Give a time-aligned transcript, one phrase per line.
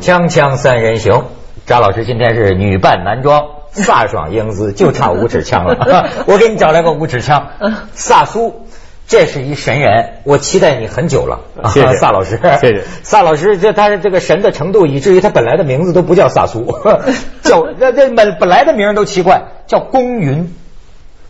[0.00, 1.24] 锵锵三人行，
[1.66, 6.08] 张老师今天是女扮男装，飒爽英姿，就差五指枪了。
[6.26, 7.48] 我给你找来个五指枪，
[7.92, 8.66] 萨苏。
[9.06, 11.40] 这是一神人，我期待你很久了。
[11.68, 13.58] 谢谢萨老师，谢谢萨老师。
[13.58, 16.78] 这他的这个神的程度，以至于他本来的名字都不叫萨苏，
[17.42, 20.54] 叫那这本本来的名都奇怪，叫公云。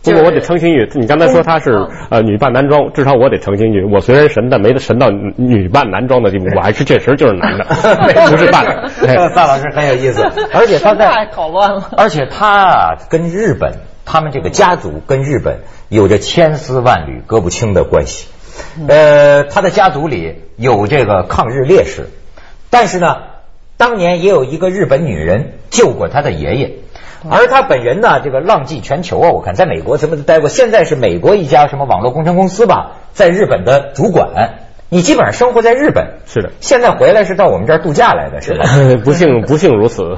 [0.03, 7.65] 不过我得澄清一句，你刚才说他是呃女扮男装，至少我得澄清一句，我虽然神，但没得神到女扮男装的地步，我还是确实就是男的，
[8.29, 8.89] 不是扮的。
[9.35, 11.91] 萨老师很有意思， 而且他在搞乱了。
[11.97, 15.59] 而且他啊，跟日本，他们这个家族跟日本
[15.89, 18.27] 有着千丝万缕割不清的关系。
[18.87, 22.07] 呃，他的家族里有这个抗日烈士，
[22.71, 23.17] 但是呢，
[23.77, 26.71] 当年也有一个日本女人救过他的爷爷。
[27.29, 34.29] 而他本人呢，这个浪迹全球啊，我看在美国什么都待过，现在是美国一家什么网络工程公司吧，在日本的主管。
[34.93, 36.49] 你基本上生活在日本，是的。
[36.59, 38.65] 现在回来是到我们这儿度假来的，是吧？
[39.05, 40.17] 不幸 不幸如此。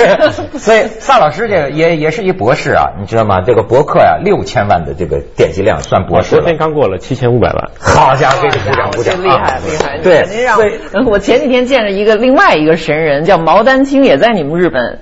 [0.56, 3.42] 所以萨老师这个也也是一博士啊，你知道吗？
[3.42, 7.70] 这个博客呀，六千万的这个点击量算博士昨天刚过了七千五百万。
[7.78, 9.98] 好家伙，给你鼓掌鼓掌，厉害厉害！
[9.98, 10.58] 对，您让
[11.04, 15.00] 我前几天见着一个另外一个神人，叫毛丹青，也在你们日本。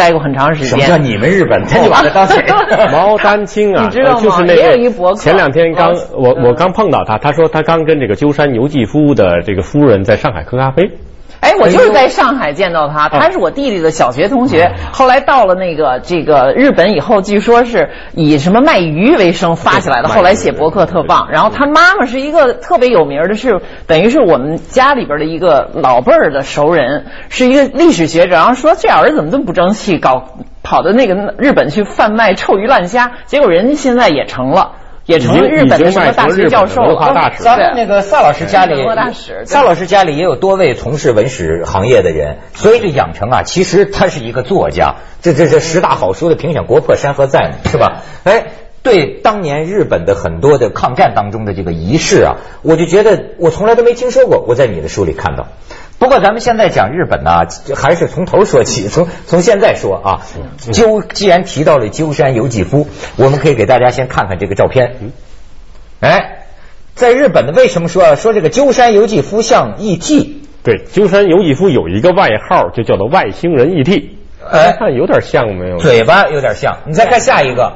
[0.00, 0.70] 待过很长时间。
[0.70, 1.62] 什么叫你们日本？
[1.66, 2.42] 他就把他当谁？
[2.90, 4.20] 毛丹青啊，你知道吗？
[4.22, 10.90] 就是那个前两天刚我我刚碰到他，他说他刚跟这个鸠山由纪夫的这个夫人在上海喝咖啡。
[11.40, 14.72] 哎，我就是在上海见到他，他是我弟弟的小学同学。
[14.92, 20.08] 后来到了那个这个日本以后，据说是以什么卖鱼为生发起来的。
[20.08, 21.28] 后来写博客特棒。
[21.32, 28.32] 然后他妈妈是一个特别有名的，是等于是我们家里边的一个老辈儿的熟人，是一个历史学者。
[28.32, 34.72] 然后说这儿子怎么这么不争气，搞跑到那个日本去贩卖臭鱼烂虾，结果人家现在也成了。
[35.06, 36.96] 也成了日本的什么大学教授？
[37.38, 38.86] 咱们那个萨老师家里，
[39.44, 44.96] 萨老师家里也有多位从事文史行业的人，所以这养成啊，其实他是一个作家。
[45.22, 48.02] 这这这十大好书的评选，国破山河在，是吧？
[48.24, 48.46] 哎，
[48.82, 55.48] 对当年日本的很多的抗战当中的这个仪式啊，我就觉得我从来都没听说过，我在你的书里看到。
[56.00, 57.46] 不过咱们现在讲日本呢，
[57.76, 60.22] 还是从头说起，从从现在说啊。
[60.72, 65.12] 鸠既然提到了鸠山由纪夫，我们可以给大家先看看这个照片。
[66.00, 66.46] 哎，
[66.94, 70.42] 在日本的为什么说说这个鸠山由纪夫像 E.T.？
[70.62, 74.16] 对，鸠山由纪夫有一个外号，就叫做外星人 E.T。
[74.50, 75.76] 哎，看有点像没有？
[75.76, 76.78] 嘴巴有点像。
[76.86, 77.74] 你再看下一个，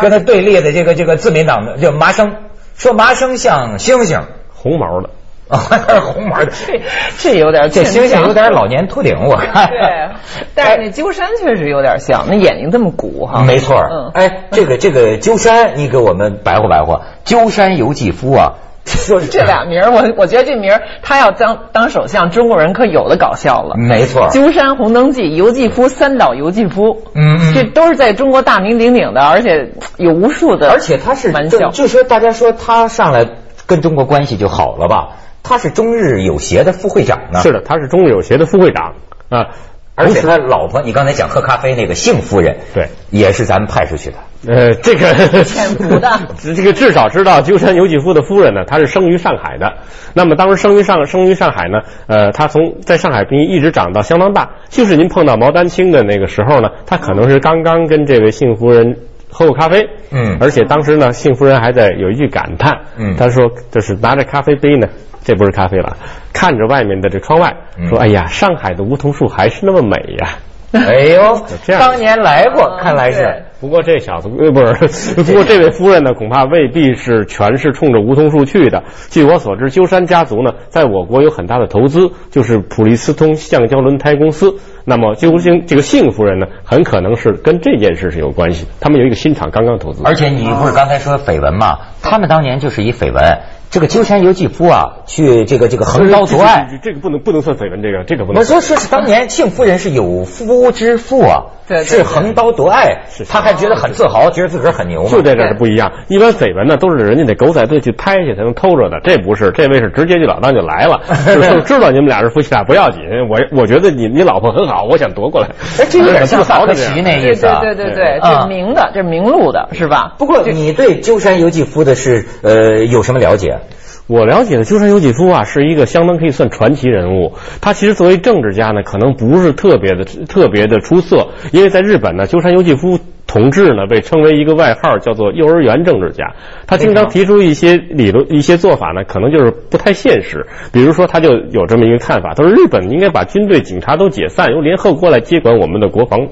[0.00, 2.36] 跟他对立的这个这个自民党的叫麻生，
[2.76, 4.22] 说麻生像猩猩，
[4.54, 5.10] 红毛的。
[5.70, 6.80] 啊，还是红毛的，这
[7.18, 9.68] 这有点，这猩猩有点老年秃顶，我看。
[9.68, 10.08] 对，
[10.54, 13.42] 但是那鸠山确实有点像，那眼睛这么鼓哈。
[13.42, 18.54] 没错，嗯，哎，这个这个鸠山，你给我们白活白活，鸠山由纪夫啊，
[18.84, 23.76] 说 这俩名我我觉得这名他要当当首相，中国人可有的搞笑了。
[23.76, 33.26] 没错，鸠山红灯记，游纪夫三岛游纪夫，嗯，这都是在中国大名鼎鼎的，而且有无数的，而且他是玩笑，就说大家说他上来
[33.66, 35.16] 跟中国关系就好了吧。
[35.44, 37.40] 他是中日友协的副会长呢。
[37.40, 38.94] 是的，他是中日友协的副会长
[39.28, 39.50] 啊，
[39.94, 44.16] 而且他老婆，你刚才讲喝咖啡那个幸夫人，对，也是咱们派出去的。
[44.46, 46.10] 呃，这个潜伏的，
[46.54, 49.74] 这个至少知道鸠山由纪夫的夫人呢，她是生于上海的。
[50.12, 51.78] 那么当时生于上生于上海呢，
[52.08, 54.50] 呃，她从在上海一直长到相当大。
[54.68, 58.98] 就是您碰到毛丹青的那个时候呢，她可能是刚刚跟这位幸夫人
[59.34, 59.84] 喝过咖啡。
[60.12, 64.86] 嗯，而且当时呢，幸福人还在有一句感叹，嗯，他说就是拿着咖啡杯呢。
[65.26, 65.96] 这不是咖啡了，
[66.34, 67.56] 看着外面的这窗外，
[67.88, 70.36] 说：“哎呀，上海的梧桐树还是那么美呀。”
[70.86, 71.40] 哎呦，
[71.78, 73.44] 当年来过，看来是。
[73.60, 78.82] 不过这小子，呃，不是， 不过这位夫人呢，恐怕未必是全是冲着梧桐树去的。
[79.08, 84.56] 据我所知，鸠山家族呢，在我国有很大的投资，就是普利司通橡胶轮胎公司。
[84.84, 88.72] 那么，鸠星这个幸夫人呢，很可能是跟这件事是有关系的。
[88.80, 90.02] 他们有一个新厂刚刚投资。
[90.04, 91.78] 而且你不是刚才说绯闻吗？
[92.02, 93.38] 他们当年就是一绯闻。
[93.74, 98.38] 这个鸠山由纪夫啊，去这个这个横刀夺爱，这个不能不能算绯闻，这个这个不能。
[98.38, 101.46] 我说说是当年幸夫人是有夫之妇啊，
[101.82, 105.08] 是横刀夺爱，他还觉得很自豪，觉得自个儿很牛。
[105.08, 115.48] 就在这儿不一样，一般绯闻呢都是人家得狗仔队去拍去才能偷着的，这不是，这位是直接就老当就来了，就知道你们俩是夫妻俩不要紧，我我觉得你你老婆很好，我想夺过来。
[115.80, 120.14] 哎，这有点像曹德奇那意思，对对对对，这明的，这明路的是吧？
[120.16, 123.58] 不过你对鸠山由纪夫的是呃有什么了解？
[124.06, 127.32] 我了解的鸠山由纪夫啊，是一个相当可以算传奇人物。
[127.62, 136.34] 他其实作为政治家呢，可能不是特别的特别的出色，因为在日本呢，鸠山由纪夫同志呢被称为一个外号，叫做幼儿园政治家。
[136.66, 140.46] 他经常提出一些理论、一些做法呢，可能就是不太现实。
[140.70, 146.28] 比如说，他就有这么一个看法，他说日本应该把军队、警察都解散，由联合国来接管我们的国防。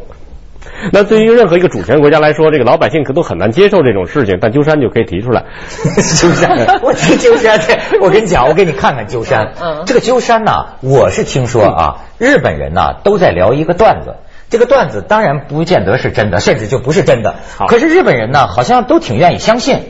[0.92, 5.44] 那对于任何一个主权国家来说，这个老百姓可都很难接受这种事情，但鸠山就可以提出来。
[6.16, 7.60] 鸠山， 我去鸠山，
[8.00, 9.52] 我跟你讲，我给你看看鸠山。
[9.60, 14.16] 嗯，这个鸠山呢，我是听说啊，日本人呢都在聊一个段子，
[14.50, 17.36] 这个段子当然不见得是真的，甚至就不是真的。
[17.68, 19.80] 可是日本人呢，好像都挺愿意相信。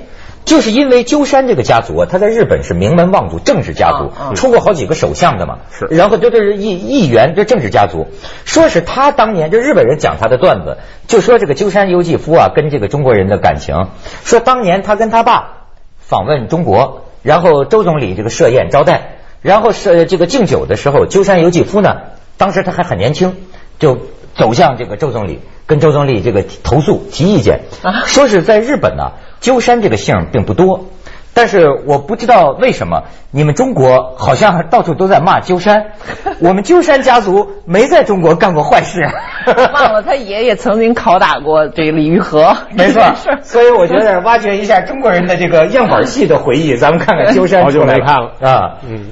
[0.44, 5.58] 就是因为鸠山这个家族啊，他在日本是名门望族，政治家族，出过好几个首相的嘛。
[5.70, 5.86] 是。
[5.86, 8.08] 然后这这是议议员，这政治家族，
[8.44, 13.88] 说是他当年，就日本人讲他的段子，就说这个鸠山由纪夫啊，跟这个中国人的感情，
[14.24, 15.68] 说当年他跟他爸
[15.98, 21.96] 访问中国，然后周总理这个设宴招待，然后是这个敬酒的时候，鸠山由纪夫呢，
[22.36, 23.36] 当时他还很年轻，
[23.78, 23.98] 就
[24.34, 27.60] 走向这个周总理，跟周总理这个投诉提意见，
[28.06, 29.12] 说是在日本呢。
[29.40, 30.86] 鸠山这个姓并不多，
[31.34, 33.02] 但是我不知道为什么
[33.32, 35.86] 你们中国好像到处都在骂鸠山。
[36.38, 39.02] 我们鸠山家族没在中国干过坏事。
[39.74, 42.56] 忘了他爷爷曾经拷打过这个李玉和。
[42.70, 43.02] 没错，
[43.42, 47.64] 所以我觉得挖掘一下中国人的这个样板戏的回忆，咱们看看鸠山。
[47.64, 48.78] 好久没看了啊。
[48.88, 49.06] 嗯。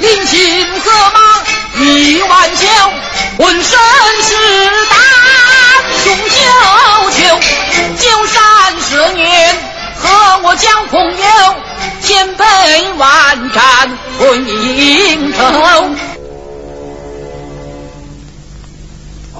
[0.00, 1.13] 临秦策马
[1.78, 2.66] 一万九，
[3.38, 3.78] 浑身
[4.22, 4.34] 是
[4.90, 4.98] 胆
[6.04, 6.38] 雄赳
[7.10, 7.40] 赳。
[8.00, 8.44] 就三。
[8.86, 9.56] 十年
[9.96, 10.08] 和
[10.44, 11.24] 我交朋友，
[12.02, 12.44] 千杯
[12.96, 15.90] 万盏混饮头。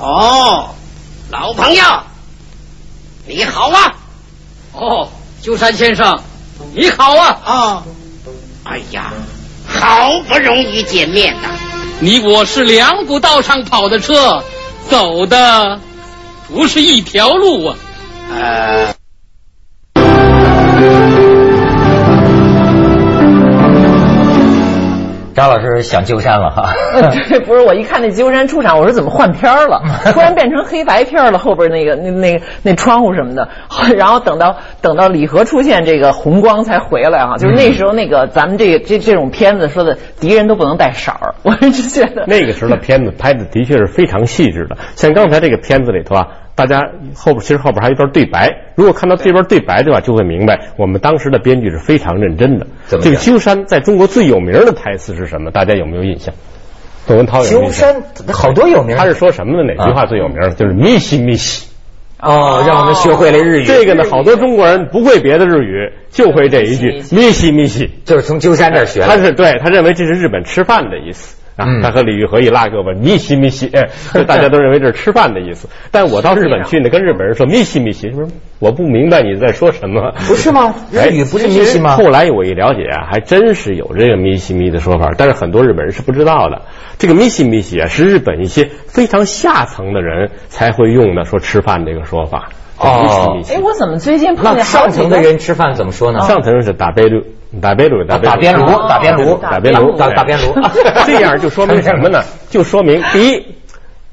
[0.01, 0.75] 哦，
[1.31, 1.85] 老朋友，
[3.27, 3.95] 你好啊！
[4.73, 5.09] 哦，
[5.43, 6.21] 鸠山先生，
[6.75, 7.39] 你好啊！
[7.45, 7.83] 啊，
[8.65, 9.13] 哎呀，
[9.69, 11.49] 好不容易见面呐！
[12.01, 14.43] 你我是两股道上跑的车，
[14.91, 15.81] 走的
[16.53, 17.77] 不是一条路啊。
[25.35, 26.73] 张老师想鸠山了哈，
[27.29, 29.83] 对，不是我一看那鸠山出场，我说怎么换片了？
[30.15, 33.49] 突然变成黑白片了，后边那个那那那窗户什么的，
[33.97, 37.37] 然后等到等到李和出现，这个红光才回来啊。
[37.37, 46.29] 就是那时候那个咱们这个这这种片子说的敌人都不能带色儿，我是觉得那个时候的片子拍的的确是非常细致的，像刚才这个片子里头啊。
[46.55, 52.67] 大家后边其实后边还有一段对白，如果看到这边对白的话，就会明白我们当时的编剧是非常认真的。
[52.89, 55.51] 这个鸠山在中国最有名的台词是什么？
[55.51, 56.35] 大家有没有印象？
[57.07, 58.03] 窦文涛有鸠山
[58.33, 59.75] 好多有名，他是说什么的？
[59.75, 60.39] 哪句话最有名？
[60.57, 61.69] 就是咪西咪西。
[62.21, 63.65] 哦，让我们学会了日语。
[63.65, 69.07] 这个呢，好多中国人不会别的日语，就会这一句咪西咪西，就是从鸠山这儿学的。
[69.07, 71.37] 他是对他认为这是日本吃饭的意思。
[71.57, 73.89] 啊，他和李玉和一拉胳膊，咪西咪西，哎，
[74.25, 75.69] 大家都认为这是吃饭的意思。
[75.91, 78.27] 但我到日本去呢，跟日本人说咪西咪西，说
[78.59, 80.13] 我不明白你在说什么。
[80.27, 80.75] 不是吗？
[80.91, 81.97] 日语不是咪西吗？
[81.97, 86.63] 后来我一了解啊，还真是有这个咪西咪的说法，但是很多日本人是不知道的。
[86.99, 92.49] 这个咪西咪西啊，是日本一些非常下层的人才会用的，说吃饭这个说法。
[92.77, 96.19] 哦，哎，我怎么最近碰见上层的人吃饭怎么说呢？
[96.23, 97.23] 上层是打杯炉，
[97.61, 100.55] 打边炉，打边炉，打边炉，打边炉，打打边炉。
[101.07, 102.23] 这样就说明什么呢？
[102.51, 103.55] 就说明第一，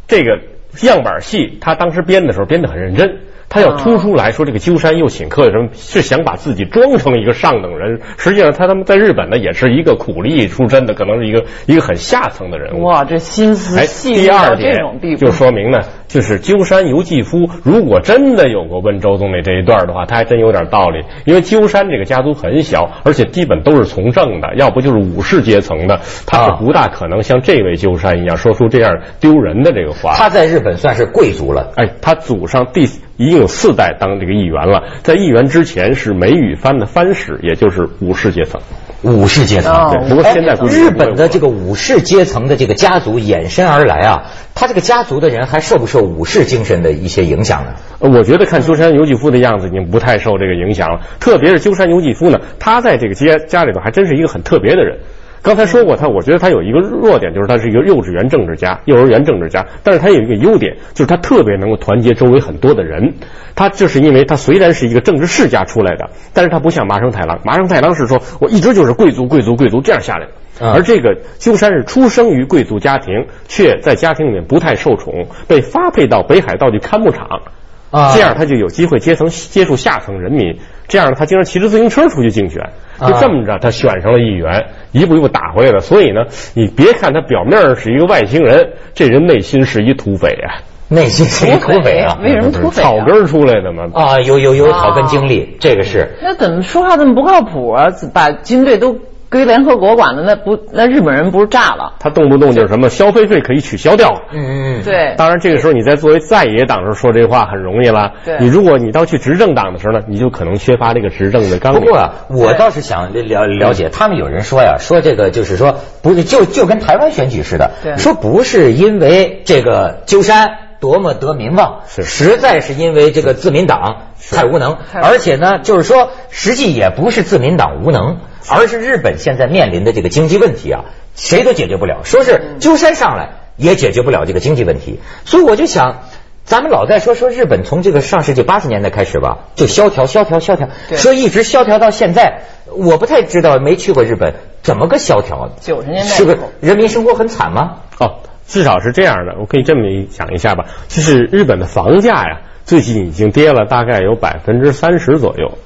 [0.07, 0.39] 这个
[0.81, 3.19] 样板戏他当时编的时候编得很认真。
[3.53, 12.83] 他要突出来说，这个鸠山又请客的人是想把自己装成一个上等人，实际上他他们在日本呢也是一个苦力出身的，可能是一个一个很下层的人物。
[12.83, 14.77] 哇，这心思细第二点
[15.18, 15.80] 就说明呢，
[16.11, 21.03] 就是鸠山由纪夫如果真的有过问周总理这一段的话，他还真有点道理。
[21.25, 30.13] 因为鸠山这个家族很小，而且基本都是从政的，要不就是武士阶层的，他是不大可能像这位鸠山一样说出这样丢人的这个话。
[30.15, 32.87] 他在日本算是贵族了，哎，他祖上第。
[33.18, 38.59] 已经有四代当这个议员了，在议员之前是梅雨藩的藩使，也就是武士阶层。
[39.03, 40.09] 武士阶层，对。
[40.09, 44.23] 不过现在日本的这个武士阶层的这个家族衍生而来啊，
[44.61, 47.73] 他这个家族的人还受不受武士精神的一些影响呢？
[47.97, 51.01] 我觉得看鸠山由纪夫的样子，已经不太受这个影响了。
[51.19, 54.99] 特别是鸠山由纪夫呢，他在这个家家里头还真是一个很特别的人。
[55.41, 59.65] 刚才说过他，我觉得他有一个弱点，就是他是一个幼稚园政治家、幼儿园政治家。
[59.81, 63.15] 但是他有一个优点，就是他特别能够团结周围很多的人。
[63.56, 67.39] 他就是因为他虽然是一个政治世家出来的，但是他不像麻生太郎。
[67.44, 70.31] 麻生太郎是说我一直就是贵族、贵族、贵族这样下来的。
[70.61, 77.41] 而这个鸠山是出生于贵族家庭，却在家庭里面不太受宠，被发配到北海道去看牧场。
[77.89, 80.57] 啊这样他就有机会接层接触下层人民。
[80.87, 85.81] 这样呢，他经常骑着自行车出去竞选，就这么着，他选上了议员，一步一步打回来的。
[85.81, 86.21] 所以呢，
[86.53, 90.63] 你别看他表面上是一个外星人，这人内心是一土匪啊。
[90.87, 92.18] 内心是一土匪啊？
[92.21, 92.81] 为什么土匪？
[92.81, 93.89] 草根出来的嘛。
[93.94, 96.11] 啊，有有有草根经历，这个是。
[96.21, 97.87] 那怎么说话这么不靠谱啊？
[98.13, 98.99] 把军队都。
[99.31, 101.94] 归联合国管了那不那日本人不是炸了？
[102.00, 104.21] 他动不动就是什么消费税可以取消掉。
[104.33, 105.16] 嗯嗯对。
[105.18, 108.11] 当然这个时候你在作为在野党时候说这话很容易了。
[108.26, 108.38] 对。
[108.42, 111.80] 你如果你到去执政党的时候呢，你就可能缺乏这个执政的纲领。
[111.80, 128.18] 不过啊，我倒是想了了解，他们有人说呀，说这个就是说不是就就跟台湾选举似的，说不是因为这个鸠山多么得民望，是实在是因为这个自民党太无能，而且呢，就是说实际也不是自民党无能。
[128.50, 130.85] 而是日本现在面临的这个经济问题啊，
[131.16, 132.00] 谁都解决不了。
[132.04, 136.00] 说是鸠山上来也解决不了这个经济问题，所以我就想，
[136.44, 142.42] 咱们老在说说日本从这个上世纪八十年代开始吧，就萧条萧条萧条，说一直萧条到现在。
[142.73, 144.33] 我不太知道，没去过日本，
[144.64, 145.52] 怎么个萧条？
[145.61, 147.81] 九十年代是不是人民生活很惨吗？
[148.00, 149.37] 哦，至少是这样的。
[149.39, 155.57] 我可以这么讲一下吧，就是日本的房价呀，最近已经跌了大概有百分之三十左右。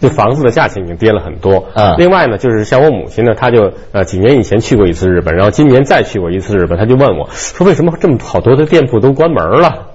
[0.00, 1.68] 这房子的价钱已经跌了很多。
[1.74, 1.94] 嗯。
[1.96, 9.90] 另外呢，就是像我母亲呢，她就呃几年以前去过一次日本，然后今年再去过一次日本，她就问我说：“为什么这么好多的店铺都关门了？”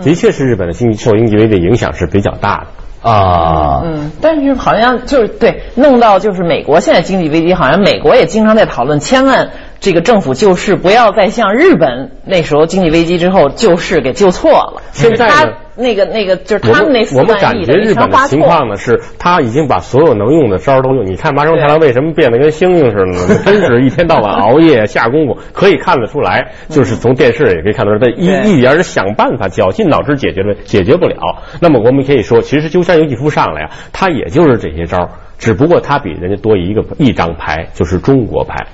[0.00, 2.66] 的确是日本的经济受经济危机影响是比较大
[3.02, 3.10] 的。
[3.10, 3.82] 啊。
[3.84, 4.12] 嗯。
[4.20, 9.50] 但是好像就是对弄到就是美国现在经济危机，好像美国也经常在讨论，千万
[9.82, 14.82] 这个政府救市不要再像日本那时候经济危机之后救市给救错了。
[14.92, 15.54] 现在呢？
[15.74, 21.04] 那个那个就是他们那我们感觉日本的情况呢，是他已经把所有能用的招都用。
[21.04, 23.42] 你看麻生太郎为什么变得跟猩猩似的呢？
[23.44, 31.16] 真是一天到晚熬夜下功夫，可以看得出来，就是从电视也可以看出来， 他一一点的想办法，绞尽脑汁解决了，解决不了。
[31.60, 35.08] 那么我们可以说，其实鸠山由纪夫上来啊，他也就是这些招，
[35.38, 38.66] 只不过他比人家多一个一张牌，就是中国牌。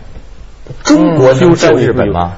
[0.85, 2.35] 中国能救日本吗？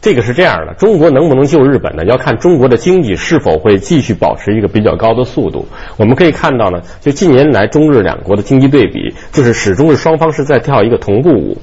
[0.00, 2.04] 这个是这样的，中国能不能救日本呢？
[2.06, 5.68] 要看中国的经济是否会继续保持一个比较高的速度。
[5.96, 11.58] 我们可以看到呢，就近年来中日两国的经济对比，就是始终是双方是在跳一个同步舞，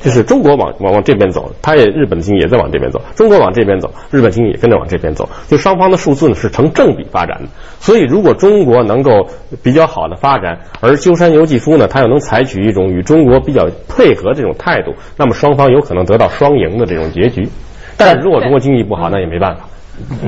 [0.00, 7.48] 就是中国往往往这边走，他也日本的经济也在往这边走，中国往这边走，日本经济也跟着往这边走，就双方的数字呢是成正比发展的。
[7.80, 9.26] 所以，如果中国能够
[9.62, 17.48] 比较好的发展，而鸠山由纪夫呢，他又能采取一种与中国比较配合这种态度，那么双方有可能得到双赢的这种结局。
[17.96, 19.68] 但是如果中国经济不好，那也没办法。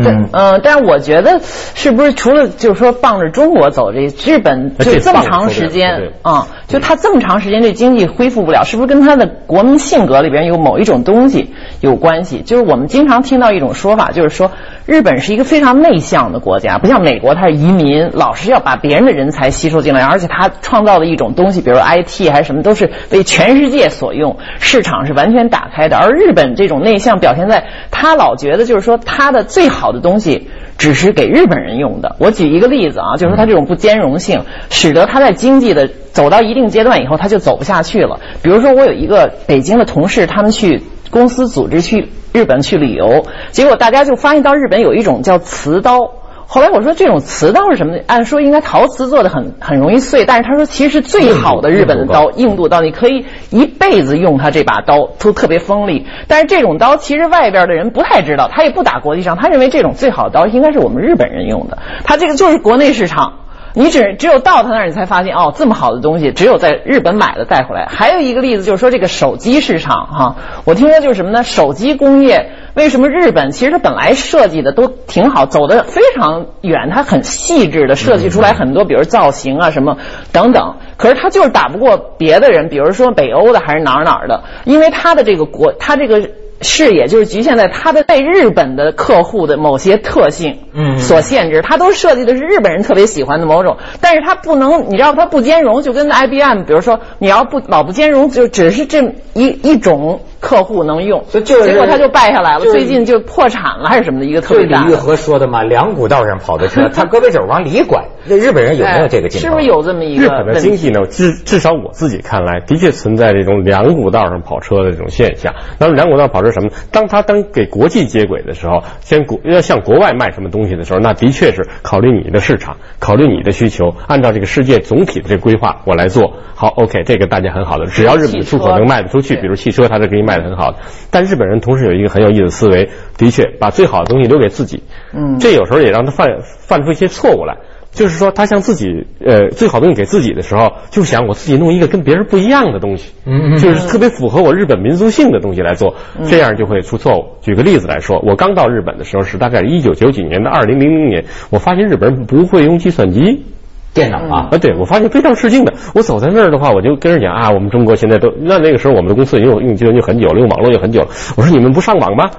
[0.02, 12.42] 对，嗯，但是我觉得是不是除了就是说傍着中国走，这日本就这么长时间啊，就他这么长时间这经济恢复不了，是不是跟他的国民性格里边有某一种东西有关系？
[12.42, 14.52] 就是我们经常听到一种说法，就是说
[14.86, 25.96] 日本是一个非常内向的国家，不像美国，它是移民，老是要把别人的人才吸收进来，而且他创造的一种东西，比如 IT 还是什么，都是为全世界所用，市场是完全打开的。
[25.96, 30.48] 而日本这种内向表现在他老觉得就是说他的最最好的东西
[30.78, 32.16] 只是给日本人用的。
[32.18, 38.20] 我举一个例子啊，就是说它这种不兼容性，使得它在经济的走到一定阶段以后，它就走不下去了。
[38.42, 46.12] 比如说，我有一个北京的同事，他们去公司组织去日本去旅游，结果大家就发现到日本有一种叫瓷刀。
[46.52, 47.94] 后来我说这种瓷刀是什么？
[48.08, 56.08] 按说应该陶瓷做的很很容易碎，但是他说其实最好的日本的刀，硬度刀，你可以一辈子用它这把刀，都特别锋利。
[56.26, 63.34] 但是这种刀其实外边的人不太知道，他也不打国际上，他认为这种最好的刀应该是我们日本人用的，他这个就是国内市场。
[63.74, 67.86] 你只只有到他那儿，你才发现哦，这么好的东西只有在日本买了带回来。
[67.86, 71.42] 还有一个例子就是说这个手机市场哈，我听说就是什么呢？
[71.42, 72.52] 手机工业。
[72.72, 79.96] 为什么日本其实它本来设计的都挺好，走的非常远，它很细致的设计出来很多，比如造型啊什么
[80.32, 80.76] 等等。
[80.96, 100.20] 可是它就是打不过别的人，比如说北欧的还是哪儿哪儿的，因为它的这个国，它这个视野就是局限在它的被日本的客户的某些特性嗯所限制，它都设计的是日本人特别喜欢的某种，但是它不能，你知道它不兼容，就跟 IBM，比如说你要不老不兼容，就只是这一一种。
[100.40, 102.60] 客户能用，就结果他就败下来了。
[102.60, 104.84] 最近就破产了还是什么的一个特别大。
[104.84, 108.04] 李玉和说的嘛，两股道上跑的车， 他胳膊肘往里拐。
[108.24, 109.50] 那日本人有没有这个情况？
[109.50, 110.24] 是不是有这么一个？
[110.24, 115.54] 日本的经济呢，至至少我自己看来，的确存在这种两股道上跑车的这种现象。
[115.78, 116.70] 那么两股道跑车什么？
[116.90, 126.68] 当他当给国际接轨的时候，先国要向国外卖什么东西的时候，那的确是考虑你的市场，考虑你的需求，按照这个世界总体的这个规划，我来做好。
[126.68, 130.29] OK，这个大家很好的，只要日本出口能卖得出去，比如汽车，它是可以卖。
[130.30, 130.78] 卖的很好的。
[131.10, 134.82] 但日本人同时有一个很有意思的思维，的确把最好的东西留给自己。
[135.12, 137.56] 嗯，这有时候也让他犯犯出一些错误来。
[137.92, 147.24] 就是说，他向自己呃最好东西给自己的时候，就想我自己弄一个跟别人不一样的东西，嗯，就是特别符合我日本民族性的东西来做，这样就会出错误。
[147.42, 153.44] 举个例子来说，我刚到日本的时候是大概一九九几年的二零零零年，我发现日本人不会用计算机。
[153.92, 154.58] 电脑啊啊！
[154.58, 155.74] 对，我发现非常吃惊的。
[155.94, 161.08] 我走在那儿的话，我就跟人讲啊，我们中国现在都那那个时候，我们的公司已经用计算机很久了，用网络也很久了。
[161.36, 162.30] 我说你们不上网吗？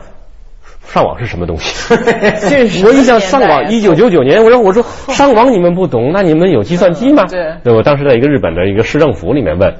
[0.87, 1.93] 上网是什么东西？
[2.85, 7.25] 我一想上网，一九九九年，我说我说 上网你们不懂，那你们有计算机吗？
[7.63, 9.75] 对，我当时在一个日本的一个市政府里面问，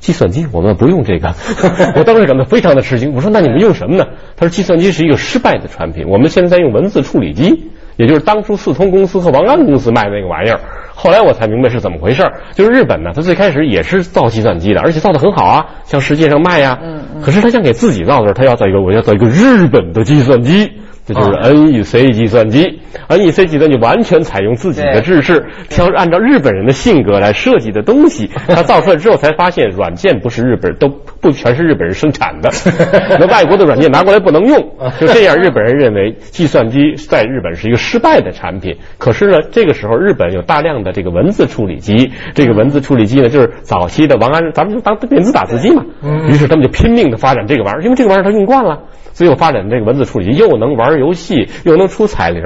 [0.00, 1.34] 计算机我们不用这个。
[1.96, 3.14] 我当时感到非常的吃惊。
[3.14, 4.06] 我说那你们用什么呢？
[4.36, 7.70] 他说计算机是一个失败的产品，我们现在用文字处理机。
[7.96, 10.60] 也就是当初四通公司和王安公司卖的那个玩意儿，
[10.94, 12.32] 后来我才明白是怎么回事儿。
[12.54, 16.78] 就是日本呢，它最开始也是造计算机的，而且造的很好啊，向世界上卖呀。
[16.82, 17.22] 嗯嗯。
[17.22, 20.72] 可是他想给自己造的时候，他要造一个，我要造一个日本的计算机。
[21.06, 28.28] 这就是 NEC 计算机，NEC 计算机完全采用自己的制式，挑按照日本人的性格来设计的东西。
[28.48, 32.50] 他造出来之后才发现，软件不是日本都不全是日本人生产的，
[33.20, 34.58] 那外国的软件拿过来不能用。
[34.98, 38.76] 就这样，日本人认为计算机在日本是一个失败的产品。
[38.98, 45.84] 可是呢，这个时候日本有大量的这个文字处理机，这个文字处理机呢，就是早期的王安，咱们就当电子打字机嘛。
[46.28, 48.80] 于是他们就拼命的发展这个玩意儿，因为这个玩意儿他用惯了。
[49.12, 52.42] 所以我发展这个文字处理机，又能玩游戏，又能出彩铃，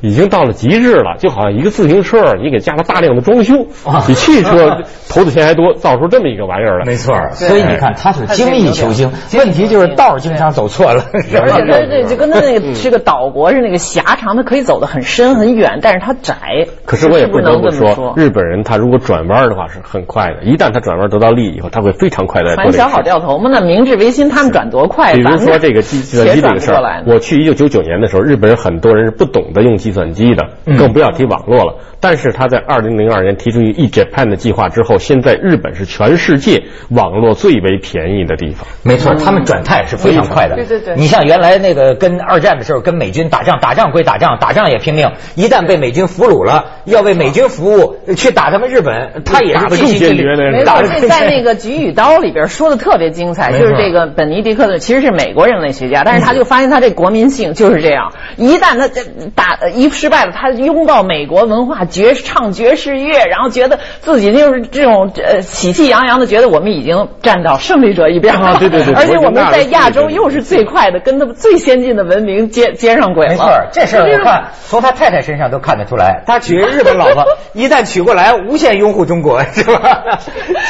[0.00, 1.16] 已经到了极致了。
[1.18, 3.66] 就好像一个自行车，你给加了大量的装修，
[4.06, 6.86] 比汽车 投的钱还多，造出这么一个玩意儿来。
[6.86, 9.10] 没错，所以你看，他是精益求精。
[9.38, 11.04] 问题就是道经常走错了。
[11.12, 16.66] 而且他这就跟他那个是个岛国是那个狭长，它可以走得很深很远，但是它窄。
[16.84, 22.56] 可是我也不得不说，日本人他如果转弯的话是很快的，一旦他转弯得到利益以后，他会非常快的。
[22.56, 25.14] 反小好掉头嘛，那明治维新他们转多快？
[25.14, 31.76] 比如说这个计算机这个事儿，我去一九九九年的时候，日本人很多人是不懂得用计算机的，更不要提网络了。
[32.00, 38.66] 但是他在二零零二年提出一个 e Japan 的计划之后，现在日本是全世界网络最为便宜的地方。
[38.82, 40.56] 没错，他们转态是非常快的。
[40.56, 40.96] 对对对。
[40.96, 45.12] 你像原来那个跟二战的时候跟美军打仗，打仗归打仗，打仗也拼命。
[45.36, 50.24] 一旦被美军俘虏了，要为美军服务，去打他们日本，他也是尽心尽力。
[50.50, 58.88] 没错，这在那个《菊与刀》里边说的特别精彩，就是这个本尼迪克的其实是美国人类学家，但是他就发现他这国民性就是这样，一旦他
[59.34, 61.82] 打一失败了，他拥抱美国文化。
[61.84, 68.56] 爵唱爵士乐，然后觉得自己就是这种呃喜气洋洋的，觉得我们已经站到胜利者一边了。
[68.58, 73.32] 对对对， 而且我们在亚洲又是最快的，跟他们最先进的文明接接上轨了。
[73.32, 80.04] 没错，这事儿我看从他太太身上都看得出来，他娶日本老婆， 一旦娶过来，无限拥护中国， 是吧？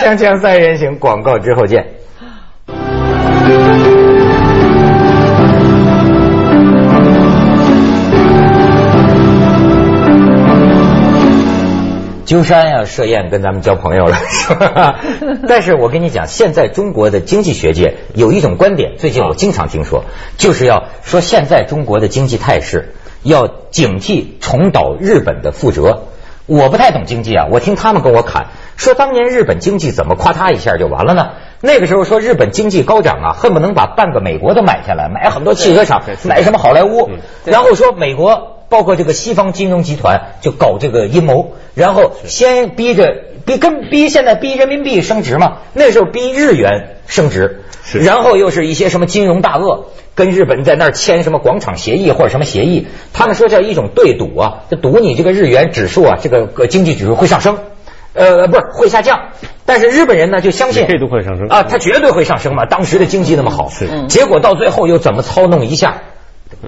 [0.01, 1.87] 锵锵三人行，广告之后见。
[12.25, 15.01] 鸠山呀，设宴跟咱们交朋友了，是吧？
[15.49, 20.05] 但是我跟你讲，现在中国的经济学界有一种观点，最近我经常听说，
[20.37, 26.05] 就是要说现在中国的经济态势要警惕重蹈日本的覆辙。
[26.47, 31.31] 我不太懂经济啊，我听他们跟我侃，说当年日本经济怎么夸他一下就完了呢？
[31.61, 37.11] 那个时候说日本经济高涨啊，恨不能把半个美国都买下来，买很多汽车厂，买什么好莱坞，
[37.45, 38.59] 然后说美国。
[38.73, 47.65] 包括这个西方金融集团就搞这个阴谋，然后先逼着逼跟逼现在逼人民币升值嘛，那时候逼日元升值，
[48.01, 57.59] 然后又是一些什么金融大鳄跟日本在那儿签什么广场协议或者什么协议，他们说叫一种对赌啊，就赌你这个日元指数啊，这个经济指数会上升，
[58.15, 59.33] 呃，不是会下降，
[59.67, 61.47] 但是日本人呢就相信这都会上升。
[61.49, 63.69] 啊，它绝对会上升嘛，当时的经济那么好，
[64.09, 66.01] 结果到最后又怎么操弄一下？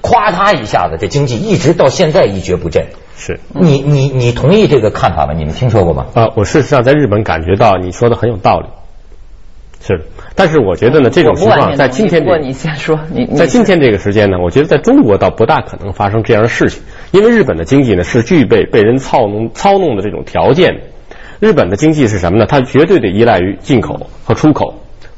[0.01, 2.85] 夸他一下子，这经济一直到现在一蹶不振。
[3.17, 5.33] 是你你你同意这个看法吗？
[5.33, 6.07] 你们听说过吗？
[6.13, 8.67] 啊，我事实上在日本感觉到你说的很有道理。
[9.81, 10.01] 是，
[10.35, 20.81] 但是我觉得呢，这种情况在今天，你先说，你在今天这个时间呢，我觉得在中国倒不大可能发生这样的事情，因为日本的经济呢是具备被人操弄操弄的这种条件。
[21.39, 22.45] 日本的经济是什么呢？
[22.47, 24.73] 它绝对的依赖于进口和出口，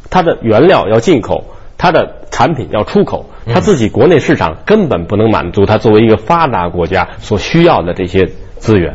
[0.10, 1.46] 它的原料要进口。
[1.78, 8.94] 它的产品要出口，它自己国内市场根本不能满足它作为一个发达国家所需要的这些资源。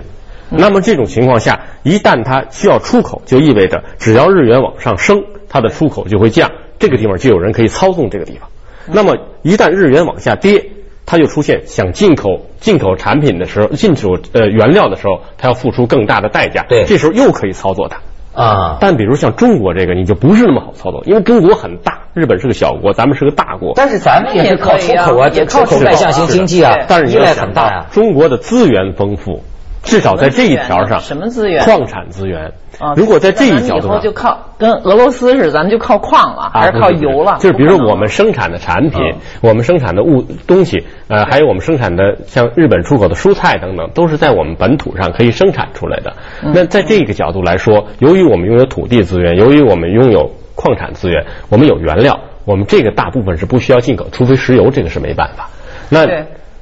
[0.48, 6.52] 那么这种情况下，一旦它需要出口，就意味着只要日元往上升，它的出口就会降。
[6.78, 8.48] 这个地方就有人可以操纵这个地方。
[8.86, 10.66] 那么一旦日元往下跌，
[11.04, 16.64] 它就出现想进口进口产品的时候，进口呃原料的时候，它要付出更大的代价。
[16.68, 17.98] 对，这时候又可以操作它。
[18.34, 18.78] 啊。
[18.80, 23.72] 但比如像中国这个，你就不是那么好操作，因为中国很大，日本是个小国，咱们是个大国。
[23.76, 27.86] 但是咱们也是靠出口啊，也靠出口外向型经济啊，但是依赖很大呀。
[27.90, 29.42] 中国的资源丰富。
[29.82, 31.64] 至少在这一条上，什么资源？
[31.64, 32.52] 矿产资源。
[32.96, 37.36] 如果在这一角度上，就靠跟俄罗斯似的，咱们就靠矿了，还是靠油了？
[37.38, 39.00] 就是比如说我们生产的产品，
[39.40, 46.14] 我们生产的物东西，呃，还有我们生产的像日本出口的蔬菜等等，都是在我们本土上可以生产出来的。
[46.42, 55.50] 那在这个角度来说，由于我们拥有土地资源，由于我们拥有矿产资源，我们有原料，我们这个大部分是不需要进口，除非石油，这个是没办法。
[55.90, 56.06] 那。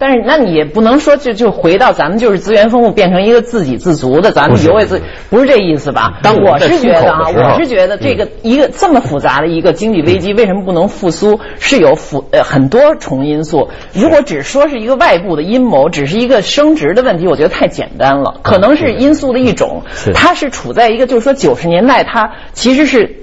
[0.01, 6.19] 但是，那你也不能说就就回到咱们就是资源丰富，变成一个自给自足的，咱们有为自不是这意思吧？
[6.23, 11.39] 但我是觉得啊，我是觉得这个一个这么复杂的一个经济危机，为什么不能复苏？
[11.59, 13.69] 是有复呃很多重因素。
[13.93, 18.41] 如果只说是一个外部的阴谋，只是一个升值的问题，我觉得太简单了。
[18.43, 19.83] 可能是因素的一种，
[20.15, 23.17] 它是处在一个就是说九十年代，它其实是。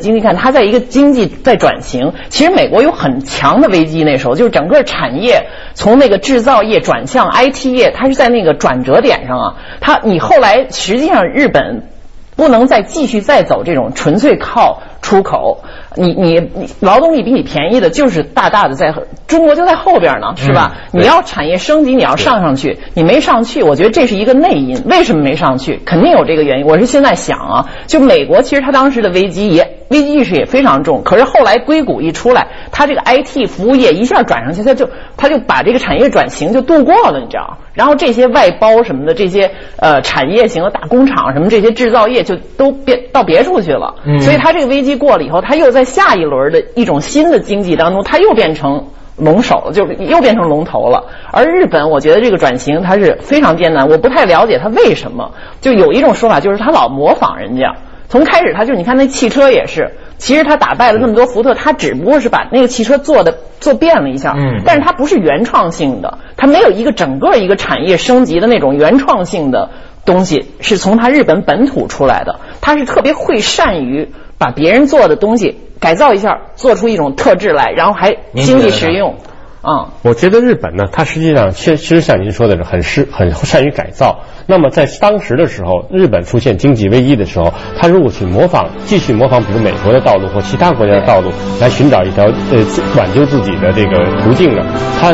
[0.00, 2.14] 经济看，它在一个经济在转型。
[2.30, 9.54] 其实美国有很强的危机，那时候就是整个产业从那个制造业转向 IT 业，它是在那个转折点上啊。
[9.82, 11.90] 它你后来实际上日本
[12.36, 15.62] 不能再继续再走这种纯粹靠出口。
[15.96, 18.94] 你你你劳动力比你便宜的，就是大大的在
[19.26, 20.72] 中国就在后边呢，是吧？
[20.92, 24.82] 你要产业升级，你要上上去，你没上去，我觉得这是一个内因。
[24.86, 25.80] 为什么没上去？
[25.84, 26.66] 肯定有这个原因。
[26.66, 37.58] 我是现在想啊，就美国其实它当时的危机也危机意识也非常重，可是后来硅谷一出来，它这个 IT 服务业一下转上去，它就它就把这个产业转型就度过了，你知道？
[37.74, 43.94] 然后这些外包什么的，这些呃产业型的大工厂什么这些制造业就都别到别处去了。
[44.20, 45.81] 所以它这个危机过了以后，它又在。
[45.84, 51.04] 下一轮的一种新的经济当中，它又变成龙首，就又变成龙头了。
[51.32, 55.32] 而日本，我觉得这个转型它是非常艰难，我不太了解它为什么。
[55.60, 57.74] 就有一种说法，就是它老模仿人家。
[58.08, 69.70] 从开始它就你看那汽车也是，其实它打败了那么多福特，它只不过是把那个汽车做的做变了一下，嗯，但是它不是原创性的，它没有一个整个一个产业升级的那种原创性的
[70.04, 72.40] 东西，是从他日本本土出来的。
[72.60, 75.58] 他是特别会善于把别人做的东西。
[75.82, 79.16] 改造一下，做出一种特质来，然后还经济实用。
[79.62, 84.20] 啊，我觉得日本呢，它实际上其其实像您说的是很适很善于改造。
[84.46, 92.64] 那么在当时的时候，日本出现经济危机的时候，他如果去模仿，继续模仿，比如美国的道路或其他国家的道路，来寻找一条呃
[92.96, 94.64] 挽救自己的这个途径呢，
[95.00, 95.12] 他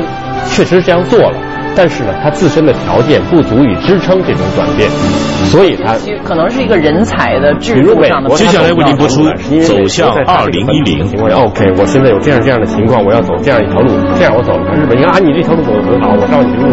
[0.49, 1.48] 确实这样做了。
[1.79, 4.91] 但是呢，他自身的条件不足以支撑这种转变，
[5.47, 8.29] 所以他可能是一个人才的制度上的。
[8.31, 9.23] 接下来为您播出
[9.63, 11.07] 《走向二零一零》。
[11.33, 14.59] OK，我现在有这样这样的情况，我要走这样一条路，这样我走。
[14.75, 16.67] 日本，你看啊，你这条路走的很好，我照你的路。